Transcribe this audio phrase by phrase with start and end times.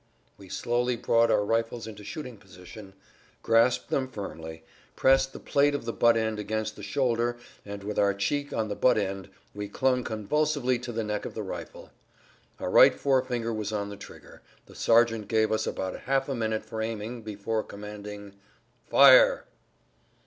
[0.35, 2.93] we slowly brought our rifles into shooting position,
[3.43, 4.63] grasped them firmly,
[4.95, 8.67] pressed the plate of the butt end against the shoulder and, with our cheek on
[8.67, 11.91] the butt end, we clung convulsively to the neck of the rifle.
[12.59, 16.65] Our right forefinger was on the trigger, the sergeant gave us about half a minute
[16.65, 18.33] for aiming before commanding,
[18.89, 19.45] "Fire!"